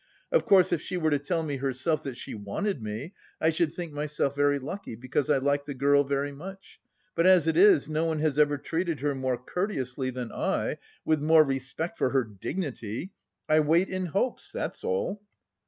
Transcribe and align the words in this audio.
Of 0.31 0.47
course 0.47 0.73
if 0.73 0.81
she 0.81 0.97
were 0.97 1.11
to 1.11 1.19
tell 1.19 1.43
me 1.43 1.57
herself 1.57 2.01
that 2.01 2.17
she 2.17 2.33
wanted 2.33 2.81
me, 2.81 3.13
I 3.39 3.51
should 3.51 3.71
think 3.71 3.93
myself 3.93 4.35
very 4.35 4.57
lucky, 4.57 4.95
because 4.95 5.29
I 5.29 5.37
like 5.37 5.65
the 5.67 5.75
girl 5.75 6.03
very 6.03 6.31
much; 6.31 6.79
but 7.13 7.27
as 7.27 7.45
it 7.47 7.55
is, 7.55 7.87
no 7.87 8.05
one 8.05 8.17
has 8.17 8.39
ever 8.39 8.57
treated 8.57 9.01
her 9.01 9.13
more 9.13 9.37
courteously 9.37 10.09
than 10.09 10.31
I, 10.31 10.79
with 11.05 11.21
more 11.21 11.43
respect 11.43 11.99
for 11.99 12.09
her 12.09 12.23
dignity... 12.23 13.11
I 13.47 13.59
wait 13.59 13.89
in 13.89 14.07
hopes, 14.07 14.51
that's 14.51 14.83
all!" 14.83 15.21